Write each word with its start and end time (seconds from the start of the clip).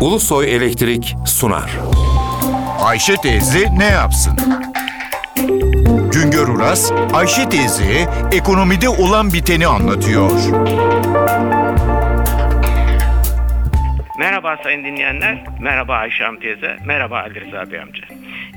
Ulusoy 0.00 0.54
Elektrik 0.56 1.14
sunar. 1.26 1.70
Ayşe 2.80 3.14
teyze 3.16 3.78
ne 3.78 3.84
yapsın? 3.84 4.36
Güngör 6.12 6.48
Uras, 6.48 6.92
Ayşe 7.12 7.48
teyze 7.48 8.08
ekonomide 8.32 8.88
olan 8.88 9.32
biteni 9.32 9.66
anlatıyor. 9.66 10.30
Merhaba 14.18 14.56
sayın 14.62 14.84
dinleyenler, 14.84 15.44
merhaba 15.60 15.94
Ayşe 15.94 16.24
Hanım 16.24 16.40
teyze, 16.40 16.76
merhaba 16.86 17.18
Ali 17.18 17.40
Rıza 17.40 17.72
Bey 17.72 17.80
amca. 17.80 18.04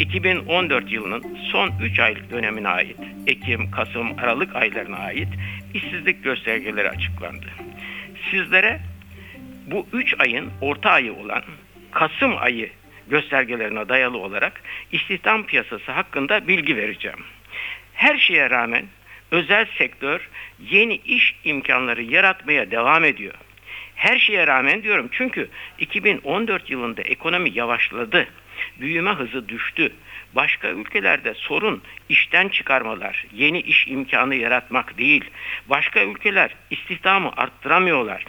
2014 0.00 0.92
yılının 0.92 1.22
son 1.52 1.72
3 1.82 2.00
aylık 2.00 2.30
dönemine 2.30 2.68
ait, 2.68 2.98
Ekim, 3.26 3.70
Kasım, 3.70 4.18
Aralık 4.18 4.56
aylarına 4.56 4.96
ait 4.96 5.28
işsizlik 5.74 6.24
göstergeleri 6.24 6.90
açıklandı. 6.90 7.46
Sizlere 8.30 8.80
bu 9.70 9.86
3 9.92 10.14
ayın 10.18 10.50
orta 10.60 10.90
ayı 10.90 11.12
olan 11.14 11.42
Kasım 11.92 12.36
ayı 12.38 12.70
göstergelerine 13.08 13.88
dayalı 13.88 14.18
olarak 14.18 14.62
istihdam 14.92 15.46
piyasası 15.46 15.92
hakkında 15.92 16.48
bilgi 16.48 16.76
vereceğim. 16.76 17.18
Her 17.94 18.18
şeye 18.18 18.50
rağmen 18.50 18.86
özel 19.30 19.66
sektör 19.78 20.28
yeni 20.70 20.94
iş 20.96 21.36
imkanları 21.44 22.02
yaratmaya 22.02 22.70
devam 22.70 23.04
ediyor. 23.04 23.34
Her 23.94 24.18
şeye 24.18 24.46
rağmen 24.46 24.82
diyorum 24.82 25.08
çünkü 25.12 25.48
2014 25.78 26.70
yılında 26.70 27.02
ekonomi 27.02 27.50
yavaşladı. 27.54 28.28
Büyüme 28.80 29.10
hızı 29.10 29.48
düştü. 29.48 29.92
Başka 30.32 30.68
ülkelerde 30.68 31.34
sorun 31.34 31.82
işten 32.08 32.48
çıkarmalar, 32.48 33.26
yeni 33.32 33.60
iş 33.60 33.88
imkanı 33.88 34.34
yaratmak 34.34 34.98
değil. 34.98 35.24
Başka 35.66 36.00
ülkeler 36.00 36.50
istihdamı 36.70 37.32
arttıramıyorlar. 37.36 38.24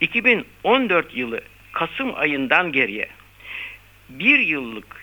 2014 0.00 1.16
yılı 1.16 1.40
Kasım 1.72 2.12
ayından 2.14 2.72
geriye 2.72 3.08
bir 4.08 4.38
yıllık 4.38 4.96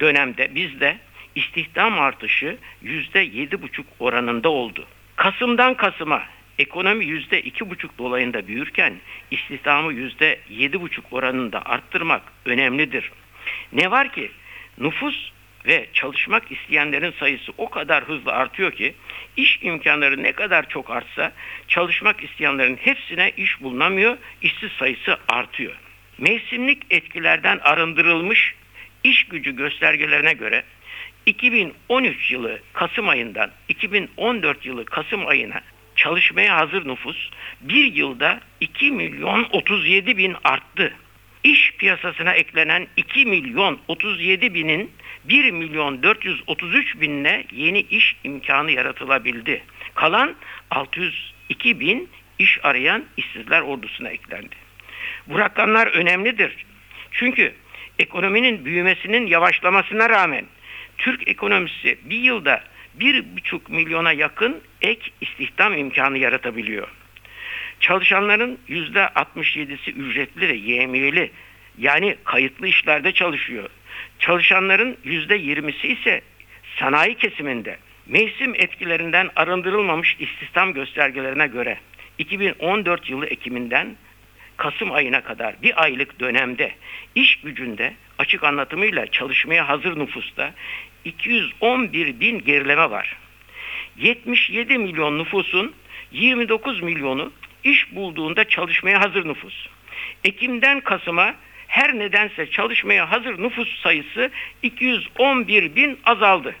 dönemde 0.00 0.54
bizde 0.54 0.98
istihdam 1.34 1.98
artışı 1.98 2.58
yüzde 2.82 3.20
yedi 3.20 3.62
buçuk 3.62 3.86
oranında 3.98 4.48
oldu. 4.48 4.86
Kasım'dan 5.16 5.74
Kasım'a 5.74 6.22
ekonomi 6.58 7.04
yüzde 7.04 7.42
iki 7.42 7.70
buçuk 7.70 7.98
dolayında 7.98 8.46
büyürken 8.46 8.94
istihdamı 9.30 9.92
yüzde 9.92 10.40
yedi 10.48 10.80
buçuk 10.80 11.12
oranında 11.12 11.66
arttırmak 11.66 12.22
önemlidir. 12.44 13.10
Ne 13.72 13.90
var 13.90 14.12
ki 14.12 14.30
nüfus 14.78 15.30
ve 15.66 15.86
çalışmak 15.92 16.52
isteyenlerin 16.52 17.14
sayısı 17.20 17.52
o 17.58 17.70
kadar 17.70 18.04
hızlı 18.04 18.32
artıyor 18.32 18.72
ki 18.72 18.94
iş 19.36 19.58
imkanları 19.62 20.22
ne 20.22 20.32
kadar 20.32 20.68
çok 20.68 20.90
artsa 20.90 21.32
çalışmak 21.68 22.24
isteyenlerin 22.24 22.76
hepsine 22.76 23.32
iş 23.36 23.62
bulunamıyor, 23.62 24.16
işsiz 24.42 24.72
sayısı 24.72 25.16
artıyor. 25.28 25.72
Mevsimlik 26.18 26.82
etkilerden 26.90 27.58
arındırılmış 27.58 28.54
iş 29.04 29.24
gücü 29.24 29.56
göstergelerine 29.56 30.32
göre 30.32 30.64
2013 31.26 32.30
yılı 32.30 32.58
Kasım 32.72 33.08
ayından 33.08 33.50
2014 33.68 34.66
yılı 34.66 34.84
Kasım 34.84 35.26
ayına 35.26 35.60
çalışmaya 35.96 36.56
hazır 36.56 36.88
nüfus 36.88 37.30
bir 37.60 37.92
yılda 37.92 38.40
2 38.60 38.90
milyon 38.90 39.46
37 39.52 40.16
bin 40.18 40.36
arttı. 40.44 40.92
İş 41.44 41.72
piyasasına 41.78 42.32
eklenen 42.32 42.86
2 42.96 43.26
milyon 43.26 43.80
37 43.88 44.54
binin 44.54 44.90
1 45.24 45.50
milyon 45.50 46.02
433 46.02 47.00
binle 47.00 47.44
yeni 47.52 47.80
iş 47.80 48.16
imkanı 48.24 48.70
yaratılabildi. 48.70 49.62
Kalan 49.94 50.34
602 50.70 51.80
bin 51.80 52.08
iş 52.38 52.58
arayan 52.62 53.04
işsizler 53.16 53.60
ordusuna 53.60 54.08
eklendi. 54.08 54.56
Bu 55.26 55.38
rakamlar 55.38 55.86
önemlidir. 55.86 56.66
Çünkü 57.10 57.54
ekonominin 57.98 58.64
büyümesinin 58.64 59.26
yavaşlamasına 59.26 60.10
rağmen 60.10 60.44
Türk 60.98 61.28
ekonomisi 61.28 61.98
bir 62.04 62.18
yılda 62.18 62.64
bir 62.94 63.36
buçuk 63.36 63.70
milyona 63.70 64.12
yakın 64.12 64.60
ek 64.82 65.10
istihdam 65.20 65.78
imkanı 65.78 66.18
yaratabiliyor. 66.18 66.88
Çalışanların 67.80 68.58
yüzde 68.68 68.98
67'si 68.98 69.90
ücretli 69.90 70.48
ve 70.48 70.54
YMY'li 70.54 71.30
yani 71.78 72.16
kayıtlı 72.24 72.66
işlerde 72.68 73.12
çalışıyor. 73.12 73.70
Çalışanların 74.18 74.96
yüzde 75.04 75.36
20'si 75.36 75.86
ise 75.86 76.20
sanayi 76.76 77.14
kesiminde. 77.14 77.78
Mevsim 78.06 78.54
etkilerinden 78.54 79.30
arındırılmamış 79.36 80.16
istihdam 80.18 80.72
göstergelerine 80.72 81.46
göre 81.46 81.78
2014 82.18 83.10
yılı 83.10 83.26
Ekim'inden 83.26 83.96
Kasım 84.56 84.92
ayına 84.92 85.20
kadar 85.20 85.62
bir 85.62 85.82
aylık 85.82 86.20
dönemde 86.20 86.72
iş 87.14 87.36
gücünde 87.36 87.94
açık 88.18 88.44
anlatımıyla 88.44 89.06
çalışmaya 89.06 89.68
hazır 89.68 89.98
nüfusta 89.98 90.54
211 91.04 92.20
bin 92.20 92.38
gerileme 92.38 92.90
var. 92.90 93.16
77 93.96 94.78
milyon 94.78 95.18
nüfusun 95.18 95.74
29 96.12 96.82
milyonu 96.82 97.32
iş 97.64 97.94
bulduğunda 97.94 98.44
çalışmaya 98.48 99.00
hazır 99.00 99.28
nüfus. 99.28 99.66
Ekim'den 100.24 100.80
Kasım'a 100.80 101.34
her 101.66 101.98
nedense 101.98 102.50
çalışmaya 102.50 103.10
hazır 103.10 103.42
nüfus 103.42 103.80
sayısı 103.80 104.30
211 104.62 105.76
bin 105.76 105.98
azaldı. 106.04 106.54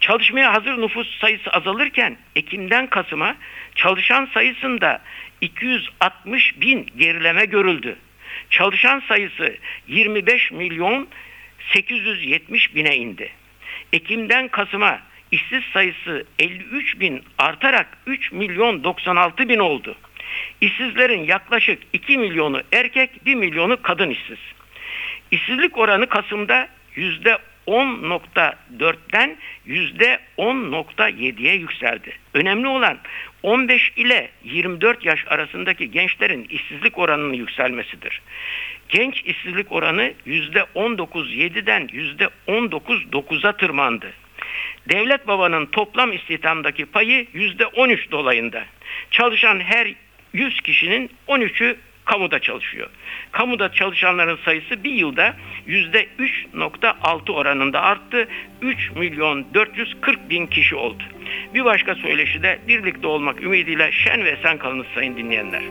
Çalışmaya 0.00 0.54
hazır 0.54 0.82
nüfus 0.82 1.18
sayısı 1.18 1.50
azalırken 1.50 2.16
Ekim'den 2.36 2.86
Kasım'a 2.86 3.36
çalışan 3.74 4.28
sayısında 4.34 5.02
260 5.40 6.60
bin 6.60 6.86
gerileme 6.98 7.44
görüldü. 7.44 7.96
Çalışan 8.50 9.02
sayısı 9.08 9.56
25 9.88 10.50
milyon 10.50 11.08
870 11.72 12.74
bine 12.74 12.96
indi. 12.96 13.30
Ekim'den 13.92 14.48
Kasım'a 14.48 15.00
işsiz 15.32 15.62
sayısı 15.72 16.24
53 16.38 17.00
bin 17.00 17.22
artarak 17.38 17.98
3 18.06 18.32
milyon 18.32 18.84
96 18.84 19.48
bin 19.48 19.58
oldu. 19.58 19.96
İşsizlerin 20.60 21.24
yaklaşık 21.24 21.82
2 21.92 22.18
milyonu 22.18 22.62
erkek 22.72 23.26
1 23.26 23.34
milyonu 23.34 23.82
kadın 23.82 24.10
işsiz. 24.10 24.38
İşsizlik 25.30 25.78
oranı 25.78 26.06
Kasım'da 26.06 26.68
yüzde 26.94 27.38
10.4'ten 27.66 29.36
yüzde 29.66 30.18
10.7'ye 30.38 31.54
yükseldi. 31.54 32.12
Önemli 32.34 32.68
olan 32.68 32.98
15 33.42 33.92
ile 33.96 34.30
24 34.44 35.04
yaş 35.04 35.24
arasındaki 35.28 35.90
gençlerin 35.90 36.44
işsizlik 36.44 36.98
oranının 36.98 37.32
yükselmesidir. 37.32 38.22
Genç 38.88 39.22
işsizlik 39.24 39.72
oranı 39.72 40.12
yüzde 40.24 40.60
19.7'den 40.74 41.88
yüzde 41.92 42.28
19.9'a 42.48 43.52
tırmandı. 43.52 44.12
Devlet 44.88 45.26
babanın 45.26 45.66
toplam 45.66 46.12
istihdamdaki 46.12 46.86
payı 46.86 47.26
yüzde 47.32 47.66
13 47.66 48.10
dolayında. 48.10 48.64
Çalışan 49.10 49.60
her 49.60 49.94
100 50.32 50.60
kişinin 50.60 51.10
13'ü 51.28 51.76
kamuda 52.04 52.38
çalışıyor. 52.38 52.88
Kamuda 53.32 53.72
çalışanların 53.72 54.38
sayısı 54.44 54.84
bir 54.84 54.92
yılda 54.92 55.36
yüzde 55.66 56.06
3.6 56.18 57.32
oranında 57.32 57.80
arttı. 57.80 58.28
3 58.62 58.90
milyon 58.90 59.46
440 59.54 60.30
bin 60.30 60.46
kişi 60.46 60.76
oldu. 60.76 61.02
Bir 61.54 61.64
başka 61.64 61.94
söyleşide 61.94 62.58
birlikte 62.68 63.06
olmak 63.06 63.42
ümidiyle 63.42 63.92
şen 63.92 64.24
ve 64.24 64.30
esen 64.30 64.58
kalınız 64.58 64.86
sayın 64.94 65.16
dinleyenler. 65.16 65.62